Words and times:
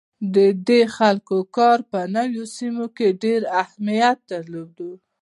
د 0.35 0.37
دې 0.67 0.81
خلکو 0.97 1.37
کار 1.57 1.79
په 1.91 1.99
نوو 2.15 2.43
سیمو 2.57 2.85
کې 2.97 3.07
ډیر 3.23 3.41
اهمیت 3.63 4.17
درلود. 4.31 4.75